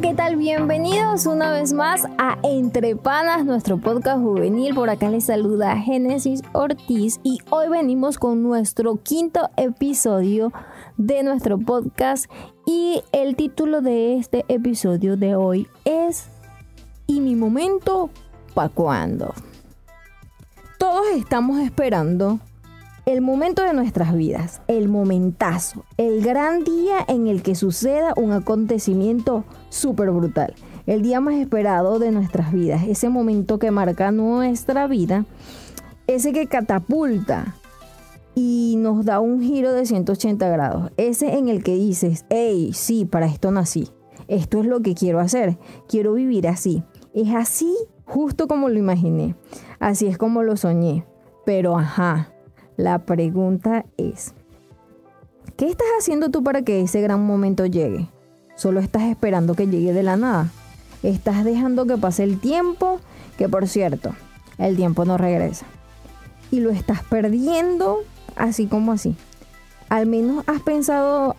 [0.00, 0.36] ¿qué tal?
[0.36, 4.74] Bienvenidos una vez más a Entre Panas, nuestro podcast juvenil.
[4.74, 10.52] Por acá les saluda Génesis Ortiz y hoy venimos con nuestro quinto episodio
[10.96, 12.30] de nuestro podcast
[12.66, 16.28] y el título de este episodio de hoy es
[17.06, 18.08] ¿Y mi momento
[18.54, 19.34] pa' cuándo?
[20.78, 22.40] Todos estamos esperando
[23.12, 28.30] el momento de nuestras vidas, el momentazo, el gran día en el que suceda un
[28.30, 30.54] acontecimiento súper brutal,
[30.86, 35.26] el día más esperado de nuestras vidas, ese momento que marca nuestra vida,
[36.06, 37.56] ese que catapulta
[38.36, 43.06] y nos da un giro de 180 grados, ese en el que dices, hey, sí,
[43.06, 43.88] para esto nací,
[44.28, 49.34] esto es lo que quiero hacer, quiero vivir así, es así justo como lo imaginé,
[49.80, 51.04] así es como lo soñé,
[51.44, 52.34] pero ajá
[52.80, 54.34] la pregunta es,
[55.56, 58.08] ¿qué estás haciendo tú para que ese gran momento llegue?
[58.56, 60.50] ¿Solo estás esperando que llegue de la nada?
[61.02, 63.00] ¿Estás dejando que pase el tiempo?
[63.38, 64.14] Que por cierto,
[64.58, 65.66] el tiempo no regresa.
[66.50, 68.00] Y lo estás perdiendo
[68.36, 69.16] así como así.
[69.88, 71.36] Al menos has pensado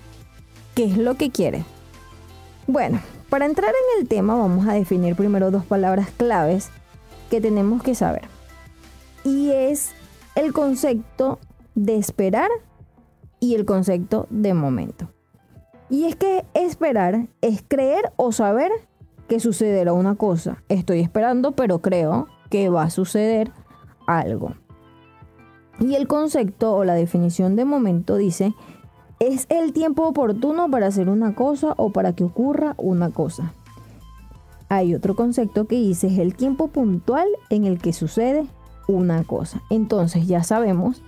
[0.76, 1.66] qué es lo que quieres.
[2.68, 3.00] Bueno,
[3.30, 6.70] para entrar en el tema vamos a definir primero dos palabras claves
[7.30, 8.24] que tenemos que saber.
[9.24, 9.92] Y es
[10.36, 11.40] el concepto
[11.76, 12.50] de esperar
[13.40, 15.10] y el concepto de momento.
[15.90, 18.72] Y es que esperar es creer o saber
[19.28, 20.64] que sucederá una cosa.
[20.70, 23.52] Estoy esperando, pero creo que va a suceder
[24.08, 24.54] algo.
[25.80, 28.54] Y el concepto o la definición de momento dice,
[29.20, 33.54] es el tiempo oportuno para hacer una cosa o para que ocurra una cosa.
[34.70, 38.48] Hay otro concepto que dice, es el tiempo puntual en el que sucede
[38.92, 39.61] una cosa.
[39.70, 41.02] Entonces ya sabemos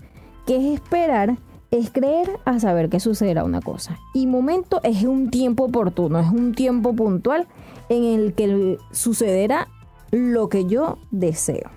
[0.46, 1.38] que es esperar,
[1.72, 3.98] es creer a saber que sucederá una cosa.
[4.14, 7.48] Y momento es un tiempo oportuno, es un tiempo puntual
[7.90, 9.68] en el que sucederá
[10.12, 11.70] lo que yo deseo.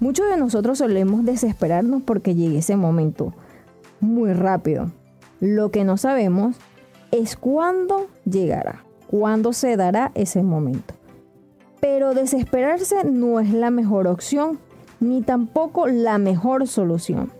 [0.00, 3.32] Muchos de nosotros solemos desesperarnos porque llegue ese momento
[4.00, 4.90] muy rápido.
[5.40, 6.56] Lo que no sabemos
[7.10, 10.94] es cuándo llegará, cuándo se dará ese momento.
[11.80, 14.58] Pero desesperarse no es la mejor opción
[15.08, 17.30] ni tampoco la mejor solución.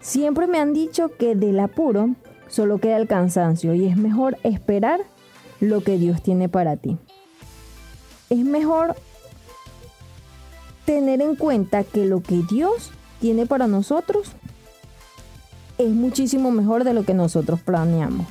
[0.00, 2.10] Siempre me han dicho que del apuro
[2.48, 5.00] solo queda el cansancio y es mejor esperar
[5.60, 6.98] lo que Dios tiene para ti.
[8.30, 8.96] Es mejor
[10.84, 12.90] tener en cuenta que lo que Dios
[13.20, 14.32] tiene para nosotros
[15.78, 18.26] es muchísimo mejor de lo que nosotros planeamos.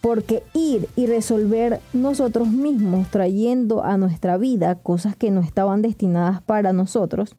[0.00, 6.42] Porque ir y resolver nosotros mismos trayendo a nuestra vida cosas que no estaban destinadas
[6.42, 7.36] para nosotros,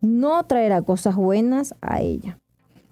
[0.00, 2.38] no traerá cosas buenas a ella.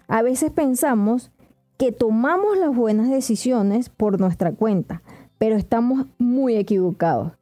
[0.07, 1.31] A veces pensamos
[1.77, 5.03] que tomamos las buenas decisiones por nuestra cuenta,
[5.39, 7.33] pero estamos muy equivocados.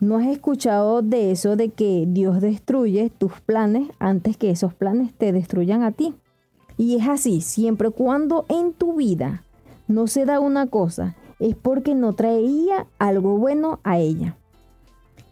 [0.00, 5.12] ¿No has escuchado de eso de que Dios destruye tus planes antes que esos planes
[5.14, 6.14] te destruyan a ti?
[6.76, 9.42] Y es así, siempre cuando en tu vida
[9.88, 14.36] no se da una cosa, es porque no traía algo bueno a ella.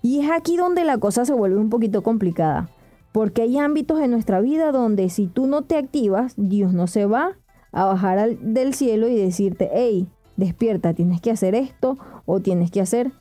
[0.03, 2.69] Y es aquí donde la cosa se vuelve un poquito complicada,
[3.17, 7.07] porque hay ámbitos en nuestra vida donde si tú no te activas, Dios no se
[7.07, 7.39] va
[7.73, 10.07] a bajar del cielo y decirte, hey,
[10.37, 11.97] despierta, tienes que hacer esto
[12.27, 13.13] o tienes que hacer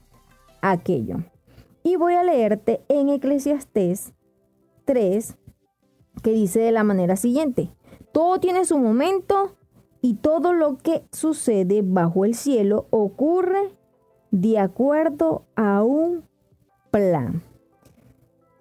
[0.62, 1.20] aquello.
[1.82, 4.12] Y voy a leerte en Eclesiastés
[4.84, 5.38] 3,
[6.22, 7.70] que dice de la manera siguiente,
[8.12, 9.56] todo tiene su momento
[10.02, 13.72] y todo lo que sucede bajo el cielo ocurre
[14.30, 16.26] de acuerdo a un
[16.92, 17.44] plan.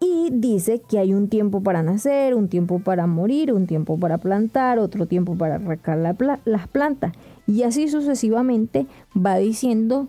[0.07, 4.19] Y dice que hay un tiempo para nacer, un tiempo para morir, un tiempo para
[4.19, 5.97] plantar, otro tiempo para arrancar
[6.45, 7.15] las plantas.
[7.47, 10.09] Y así sucesivamente va diciendo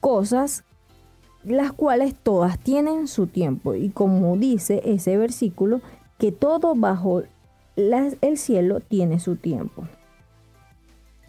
[0.00, 0.64] cosas
[1.42, 3.74] las cuales todas tienen su tiempo.
[3.74, 5.80] Y como dice ese versículo,
[6.18, 7.22] que todo bajo
[7.76, 9.88] el cielo tiene su tiempo.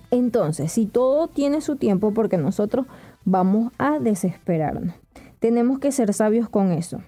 [0.10, 2.88] Entonces, si todo tiene su tiempo, porque nosotros
[3.24, 4.96] vamos a desesperarnos.
[5.40, 7.02] Tenemos que ser sabios con eso.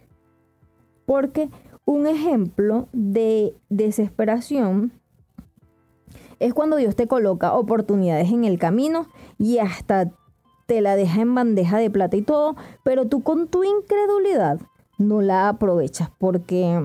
[1.06, 1.50] Porque
[1.86, 4.94] un ejemplo de desesperación
[6.40, 9.08] es cuando Dios te coloca oportunidades en el camino
[9.38, 10.12] y hasta
[10.66, 14.60] te la deja en bandeja de plata y todo, pero tú con tu incredulidad
[14.98, 16.82] no la aprovechas porque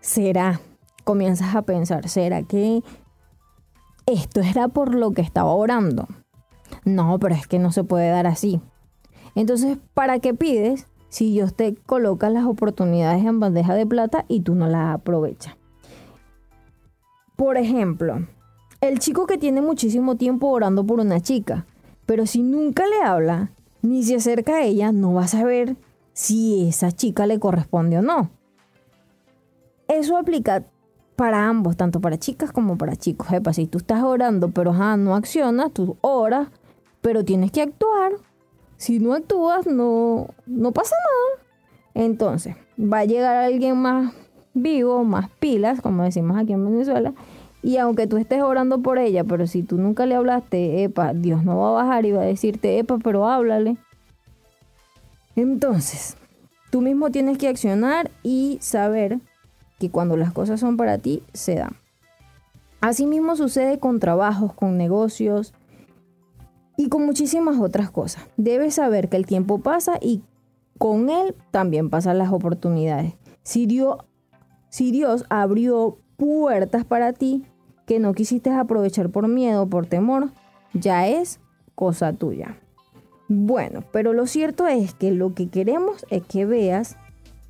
[0.00, 0.60] será,
[1.04, 2.82] comienzas a pensar, ¿será que
[4.06, 6.08] esto era por lo que estaba orando?
[6.84, 8.60] No, pero es que no se puede dar así.
[9.34, 14.40] Entonces, ¿para qué pides si Dios te coloca las oportunidades en bandeja de plata y
[14.40, 15.56] tú no las aprovechas.
[17.36, 18.26] Por ejemplo,
[18.80, 21.66] el chico que tiene muchísimo tiempo orando por una chica,
[22.06, 23.50] pero si nunca le habla,
[23.82, 25.76] ni se acerca a ella, no va a saber
[26.12, 28.30] si esa chica le corresponde o no.
[29.88, 30.64] Eso aplica
[31.16, 33.30] para ambos, tanto para chicas como para chicos.
[33.32, 36.48] Epa, si tú estás orando, pero no accionas, tú oras,
[37.00, 38.12] pero tienes que actuar.
[38.80, 41.46] Si no actúas, no, no pasa nada.
[41.92, 44.14] Entonces, va a llegar alguien más
[44.54, 47.12] vivo, más pilas, como decimos aquí en Venezuela,
[47.62, 51.44] y aunque tú estés orando por ella, pero si tú nunca le hablaste, epa, Dios
[51.44, 53.76] no va a bajar y va a decirte, epa, pero háblale.
[55.36, 56.16] Entonces,
[56.70, 59.18] tú mismo tienes que accionar y saber
[59.78, 61.76] que cuando las cosas son para ti, se dan.
[62.80, 65.52] Asimismo sucede con trabajos, con negocios
[66.80, 68.24] y con muchísimas otras cosas.
[68.38, 70.22] Debes saber que el tiempo pasa y
[70.78, 73.12] con él también pasan las oportunidades.
[73.42, 73.98] Si Dios,
[74.70, 77.44] si Dios abrió puertas para ti
[77.84, 80.30] que no quisiste aprovechar por miedo por temor,
[80.72, 81.38] ya es
[81.74, 82.56] cosa tuya.
[83.28, 86.96] Bueno, pero lo cierto es que lo que queremos es que veas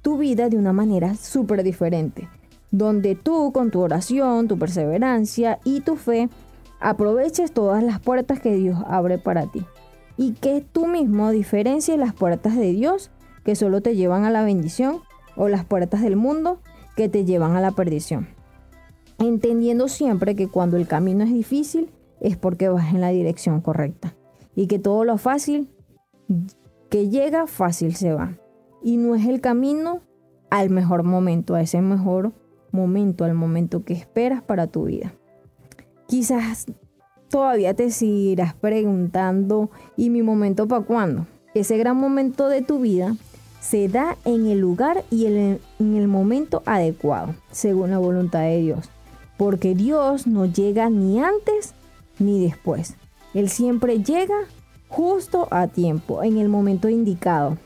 [0.02, 2.28] tu vida de una manera súper diferente,
[2.72, 6.28] donde tú con tu oración, tu perseverancia y tu fe
[6.80, 9.64] aproveches todas las puertas que Dios abre para ti
[10.16, 13.10] y que tú mismo diferencies las puertas de Dios
[13.44, 15.00] que solo te llevan a la bendición
[15.36, 16.60] o las puertas del mundo
[16.96, 18.28] que te llevan a la perdición.
[19.18, 21.90] Entendiendo siempre que cuando el camino es difícil
[22.20, 24.14] es porque vas en la dirección correcta
[24.54, 25.70] y que todo lo fácil
[26.88, 28.38] que llega fácil se va.
[28.82, 30.00] Y no es el camino
[30.50, 32.32] al mejor momento, a ese mejor
[32.72, 35.14] momento, al momento que esperas para tu vida.
[36.10, 36.66] Quizás
[37.28, 41.28] todavía te seguirás preguntando, ¿y mi momento para cuándo?
[41.54, 43.14] Ese gran momento de tu vida
[43.60, 48.90] se da en el lugar y en el momento adecuado, según la voluntad de Dios.
[49.36, 51.74] Porque Dios no llega ni antes
[52.18, 52.96] ni después.
[53.32, 54.34] Él siempre llega
[54.88, 57.56] justo a tiempo, en el momento indicado.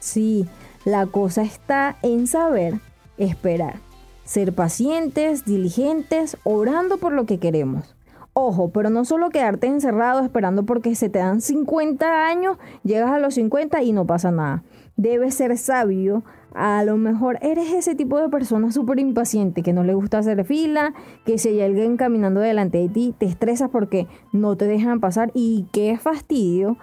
[0.00, 0.46] Sí,
[0.86, 2.80] la cosa está en saber
[3.18, 3.78] esperar,
[4.24, 7.94] ser pacientes, diligentes, orando por lo que queremos.
[8.32, 13.18] Ojo, pero no solo quedarte encerrado esperando porque se te dan 50 años, llegas a
[13.18, 14.64] los 50 y no pasa nada
[14.96, 16.24] debes ser sabio.
[16.54, 20.44] A lo mejor eres ese tipo de persona súper impaciente que no le gusta hacer
[20.44, 20.94] fila,
[21.24, 25.32] que si hay alguien caminando delante de ti te estresas porque no te dejan pasar
[25.34, 26.76] y qué fastidio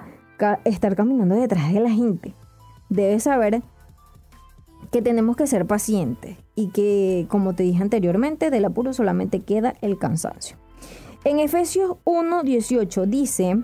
[0.66, 2.34] estar caminando detrás de la gente.
[2.90, 3.62] Debes saber
[4.92, 9.76] que tenemos que ser pacientes y que, como te dije anteriormente, del apuro solamente queda
[9.82, 10.58] el cansancio.
[11.24, 13.58] En Efesios 1.18 dice,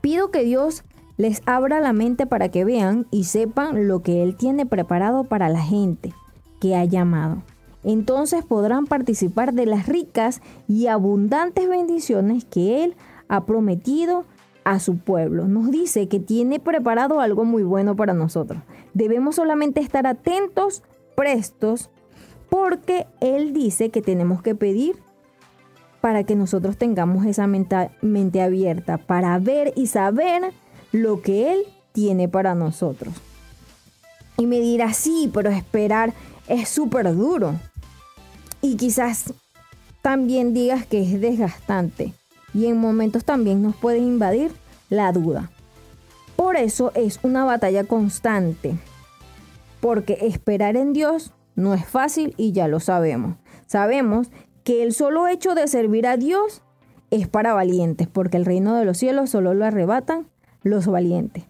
[0.00, 0.84] pido que Dios
[1.16, 5.48] les abra la mente para que vean y sepan lo que Él tiene preparado para
[5.48, 6.12] la gente
[6.60, 7.42] que ha llamado.
[7.82, 12.96] Entonces podrán participar de las ricas y abundantes bendiciones que Él
[13.28, 14.24] ha prometido
[14.64, 15.46] a su pueblo.
[15.46, 18.62] Nos dice que tiene preparado algo muy bueno para nosotros.
[18.94, 20.82] Debemos solamente estar atentos,
[21.14, 21.90] prestos,
[22.48, 24.96] porque Él dice que tenemos que pedir
[26.00, 30.52] para que nosotros tengamos esa mente, abierta, para ver y saber
[30.92, 31.62] lo que Él
[31.92, 33.14] tiene para nosotros.
[34.36, 36.12] Y me dirá, sí, pero esperar
[36.46, 37.54] es súper duro.
[38.60, 39.32] Y quizás
[40.02, 42.12] también digas que es desgastante.
[42.54, 44.52] Y en momentos también nos puede invadir
[44.88, 45.50] la duda.
[46.36, 48.74] Por eso es una batalla constante.
[49.80, 53.36] Porque esperar en Dios no es fácil y ya lo sabemos.
[53.66, 54.30] Sabemos
[54.62, 56.62] que el solo hecho de servir a Dios
[57.10, 60.26] es para valientes, porque el reino de los cielos solo lo arrebatan
[60.62, 61.44] los valientes.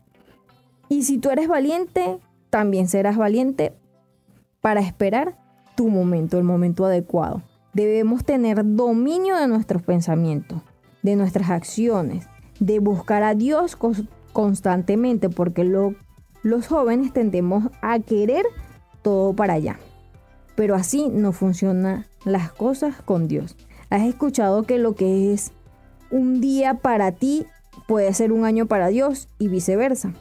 [0.88, 2.18] Y si tú eres valiente,
[2.50, 3.72] también serás valiente
[4.60, 5.36] para esperar
[5.76, 7.42] tu momento, el momento adecuado.
[7.72, 10.60] Debemos tener dominio de nuestros pensamientos,
[11.04, 12.26] de nuestras acciones,
[12.58, 13.78] de buscar a Dios
[14.32, 18.44] constantemente, porque los jóvenes tendemos a querer
[19.02, 19.78] todo para allá.
[20.56, 23.56] Pero así no funcionan las cosas con Dios.
[23.90, 25.52] Has escuchado que lo que es
[26.10, 27.46] un día para ti
[27.86, 30.14] puede ser un año para Dios y viceversa.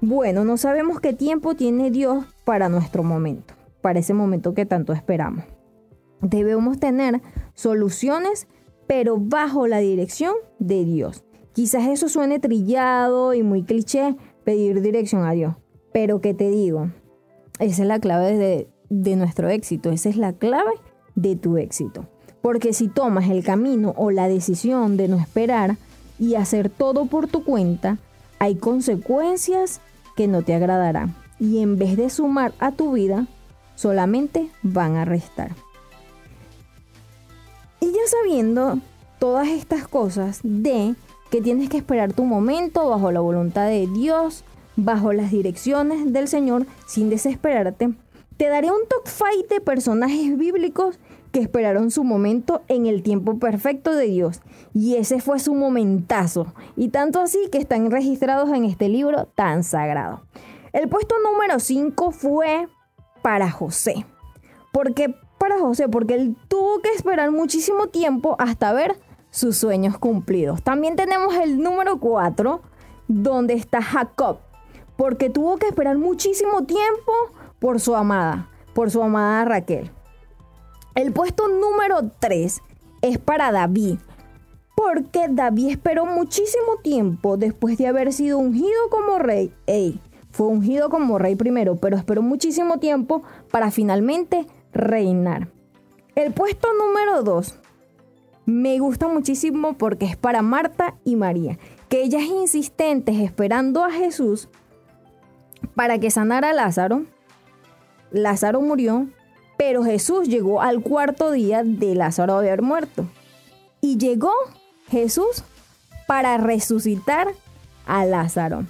[0.00, 4.92] Bueno, no sabemos qué tiempo tiene Dios para nuestro momento, para ese momento que tanto
[4.92, 5.44] esperamos.
[6.20, 7.22] Debemos tener
[7.54, 8.48] soluciones,
[8.86, 11.24] pero bajo la dirección de Dios.
[11.52, 14.14] Quizás eso suene trillado y muy cliché,
[14.44, 15.56] pedir dirección a Dios.
[15.92, 16.90] Pero ¿qué te digo?
[17.58, 20.72] Esa es la clave de, de nuestro éxito, esa es la clave
[21.14, 22.08] de tu éxito.
[22.42, 25.78] Porque si tomas el camino o la decisión de no esperar,
[26.18, 27.98] y hacer todo por tu cuenta,
[28.38, 29.80] hay consecuencias
[30.16, 33.26] que no te agradarán y en vez de sumar a tu vida,
[33.74, 35.54] solamente van a restar.
[37.80, 38.78] Y ya sabiendo
[39.18, 40.94] todas estas cosas de
[41.30, 44.44] que tienes que esperar tu momento bajo la voluntad de Dios,
[44.76, 47.94] bajo las direcciones del Señor, sin desesperarte.
[48.36, 50.98] Te daré un top fight de personajes bíblicos
[51.32, 54.40] que esperaron su momento en el tiempo perfecto de Dios.
[54.72, 56.54] Y ese fue su momentazo.
[56.76, 60.22] Y tanto así que están registrados en este libro tan sagrado.
[60.72, 62.68] El puesto número 5 fue
[63.22, 64.06] para José.
[64.72, 65.14] ¿Por qué
[65.46, 65.88] para José?
[65.88, 68.96] Porque él tuvo que esperar muchísimo tiempo hasta ver
[69.30, 70.62] sus sueños cumplidos.
[70.62, 72.60] También tenemos el número 4,
[73.06, 74.38] donde está Jacob.
[74.96, 77.12] Porque tuvo que esperar muchísimo tiempo
[77.60, 79.90] por su amada, por su amada Raquel.
[80.96, 82.60] El puesto número 3
[83.02, 83.98] es para David,
[84.74, 89.52] porque David esperó muchísimo tiempo después de haber sido ungido como rey.
[89.66, 90.00] Ey,
[90.32, 93.22] fue ungido como rey primero, pero esperó muchísimo tiempo
[93.52, 95.48] para finalmente reinar.
[96.14, 97.58] El puesto número 2
[98.46, 104.48] me gusta muchísimo porque es para Marta y María, que ellas insistentes esperando a Jesús
[105.74, 107.04] para que sanara a Lázaro.
[108.12, 109.08] Lázaro murió,
[109.58, 113.06] pero Jesús llegó al cuarto día de Lázaro haber muerto.
[113.80, 114.32] Y llegó
[114.88, 115.42] Jesús
[116.06, 117.28] para resucitar
[117.84, 118.64] a Lázaro.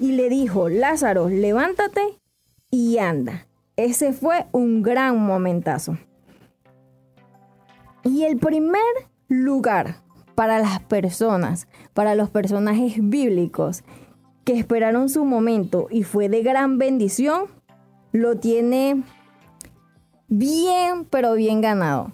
[0.00, 2.18] Y le dijo, Lázaro, levántate
[2.70, 3.46] y anda.
[3.76, 5.98] Ese fue un gran momentazo.
[8.04, 8.82] Y el primer
[9.28, 9.96] lugar
[10.34, 13.82] para las personas, para los personajes bíblicos
[14.44, 17.46] que esperaron su momento y fue de gran bendición,
[18.12, 19.02] lo tiene
[20.28, 22.12] bien, pero bien ganado.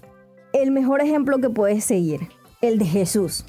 [0.53, 2.29] El mejor ejemplo que puedes seguir,
[2.61, 3.45] el de Jesús.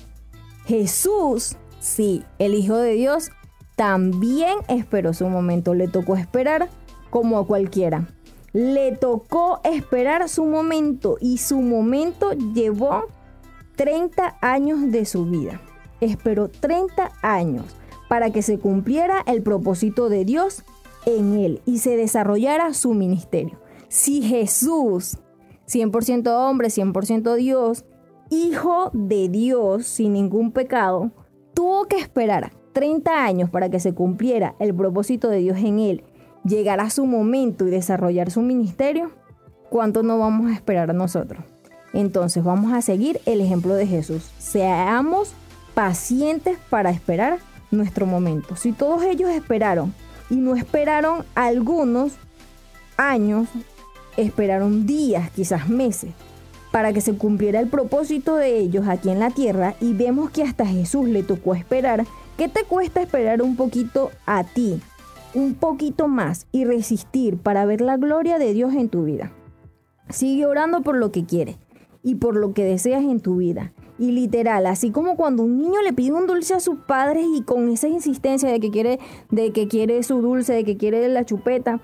[0.66, 3.32] Jesús, sí, el Hijo de Dios,
[3.76, 5.74] también esperó su momento.
[5.74, 6.70] Le tocó esperar
[7.12, 8.08] como a cualquiera.
[8.54, 13.06] Le tocó esperar su momento y su momento llevó
[13.76, 15.62] 30 años de su vida.
[16.00, 17.66] Esperó 30 años
[18.10, 20.64] para que se cumpliera el propósito de Dios
[21.06, 25.18] en él y se desarrollara su ministerio si Jesús,
[25.68, 27.84] 100% hombre, 100% Dios,
[28.30, 31.12] hijo de Dios sin ningún pecado,
[31.54, 36.06] tuvo que esperar 30 años para que se cumpliera el propósito de Dios en él,
[36.44, 39.12] llegar a su momento y desarrollar su ministerio,
[39.70, 41.44] ¿cuánto no vamos a esperar nosotros?
[41.94, 44.30] Entonces vamos a seguir el ejemplo de Jesús.
[44.38, 45.34] Seamos
[45.74, 48.56] pacientes para esperar nuestro momento.
[48.56, 49.94] Si todos ellos esperaron
[50.30, 52.14] y no esperaron algunos
[52.98, 53.48] años
[54.18, 56.12] esperaron días, quizás meses,
[56.72, 60.44] para que se cumpliera el propósito de ellos aquí en la tierra y vemos que
[60.44, 62.06] hasta Jesús le tocó esperar,
[62.38, 64.82] ¿qué te cuesta esperar un poquito a ti?
[65.34, 69.32] Un poquito más y resistir para ver la gloria de Dios en tu vida.
[70.10, 71.58] Sigue orando por lo que quieres
[72.04, 73.72] y por lo que deseas en tu vida.
[73.98, 77.44] Y literal, así como cuando un niño le pide un dulce a sus padres y
[77.44, 81.24] con esa insistencia de que quiere, de que quiere su dulce, de que quiere la
[81.24, 81.80] chupeta,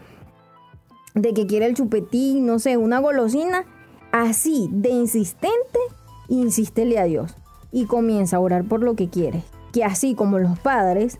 [1.13, 3.65] de que quiere el chupetín, no sé, una golosina,
[4.11, 5.79] así de insistente,
[6.27, 7.35] insístele a Dios
[7.71, 9.43] y comienza a orar por lo que quiere.
[9.71, 11.19] Que así como los padres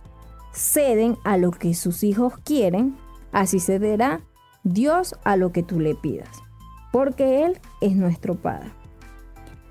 [0.51, 2.96] ceden a lo que sus hijos quieren,
[3.32, 4.22] así cederá
[4.63, 6.30] Dios a lo que tú le pidas,
[6.92, 8.72] porque Él es nuestro Padre.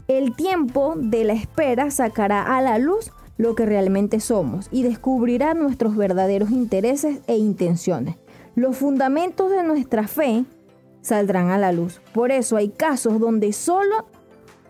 [0.09, 5.55] El tiempo de la espera sacará a la luz lo que realmente somos y descubrirá
[5.55, 8.17] nuestros verdaderos intereses e intenciones
[8.57, 10.47] los fundamentos de nuestra fe
[11.03, 12.01] saldrán a la luz.
[12.15, 14.07] Por eso hay casos donde solo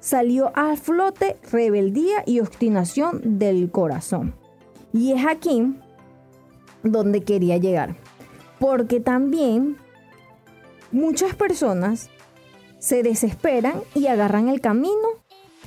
[0.00, 4.34] salió a flote rebeldía y obstinación del corazón.
[4.92, 5.76] Y es aquí
[6.90, 7.96] donde quería llegar.
[8.58, 9.76] Porque también
[10.92, 12.10] muchas personas
[12.78, 15.08] se desesperan y agarran el camino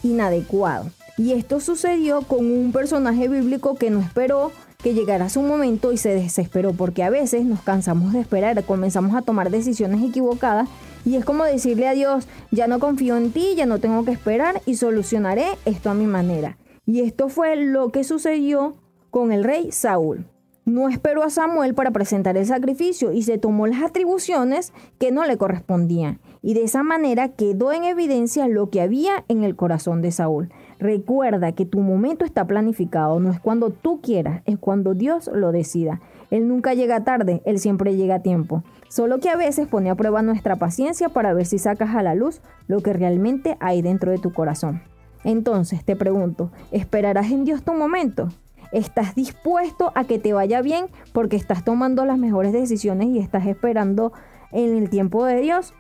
[0.03, 0.89] inadecuado.
[1.17, 5.97] Y esto sucedió con un personaje bíblico que no esperó que llegara su momento y
[5.97, 10.69] se desesperó, porque a veces nos cansamos de esperar, comenzamos a tomar decisiones equivocadas
[11.05, 14.11] y es como decirle a Dios, ya no confío en ti, ya no tengo que
[14.11, 16.57] esperar y solucionaré esto a mi manera.
[16.85, 18.75] Y esto fue lo que sucedió
[19.09, 20.25] con el rey Saúl.
[20.69, 25.25] No esperó a Samuel para presentar el sacrificio y se tomó las atribuciones que no
[25.25, 26.19] le correspondían.
[26.43, 30.51] Y de esa manera quedó en evidencia lo que había en el corazón de Saúl.
[30.77, 35.51] Recuerda que tu momento está planificado, no es cuando tú quieras, es cuando Dios lo
[35.51, 36.01] decida.
[36.29, 38.63] Él nunca llega tarde, Él siempre llega a tiempo.
[38.89, 42.13] Solo que a veces pone a prueba nuestra paciencia para ver si sacas a la
[42.13, 44.83] luz lo que realmente hay dentro de tu corazón.
[45.23, 48.29] Entonces te pregunto, ¿esperarás en Dios tu momento?
[48.71, 53.47] ¿Estás dispuesto a que te vaya bien porque estás tomando las mejores decisiones y estás
[53.47, 54.13] esperando
[54.51, 55.73] en el tiempo de Dios?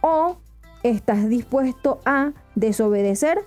[0.00, 0.38] ¿O
[0.82, 3.38] estás dispuesto a desobedecer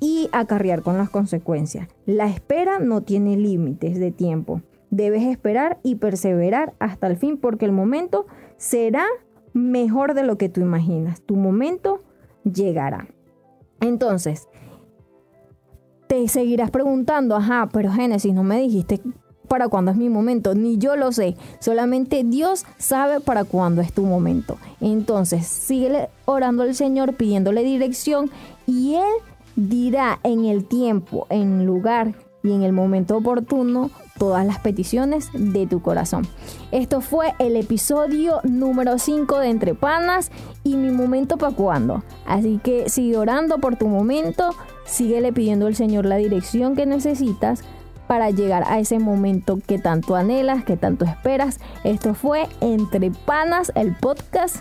[0.00, 1.88] y acarrear con las consecuencias.
[2.06, 4.62] La espera no tiene límites de tiempo.
[4.90, 8.26] Debes esperar y perseverar hasta el fin porque el momento
[8.56, 9.04] será
[9.52, 11.20] mejor de lo que tú imaginas.
[11.22, 12.02] Tu momento
[12.44, 13.08] llegará.
[13.80, 14.48] Entonces,
[16.08, 19.00] te seguirás preguntando, ajá, pero Génesis, no me dijiste
[19.46, 23.92] para cuándo es mi momento, ni yo lo sé, solamente Dios sabe para cuándo es
[23.92, 24.58] tu momento.
[24.80, 28.30] Entonces, sigue orando al Señor, pidiéndole dirección
[28.66, 29.22] y Él
[29.56, 35.66] dirá en el tiempo, en lugar y en el momento oportuno todas las peticiones de
[35.66, 36.26] tu corazón.
[36.70, 40.30] Esto fue el episodio número 5 de Entre Panas
[40.64, 42.02] y mi momento para cuando.
[42.26, 44.50] Así que sigue orando por tu momento,
[44.88, 47.62] síguele pidiendo al Señor la dirección que necesitas
[48.08, 51.60] para llegar a ese momento que tanto anhelas, que tanto esperas.
[51.84, 54.56] Esto fue Entre Panas, el podcast.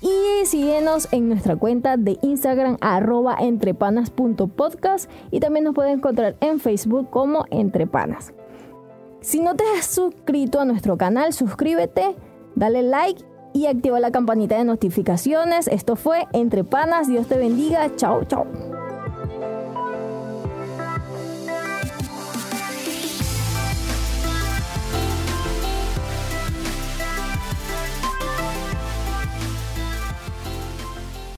[0.00, 6.60] Y síguenos en nuestra cuenta de Instagram arroba entrepanas.podcast y también nos puedes encontrar en
[6.60, 8.32] Facebook como Entrepanas.
[9.20, 12.14] Si no te has suscrito a nuestro canal, suscríbete,
[12.54, 15.66] dale like y activa la campanita de notificaciones.
[15.66, 17.08] Esto fue Entre Panas.
[17.08, 17.96] Dios te bendiga.
[17.96, 18.46] Chao, chao.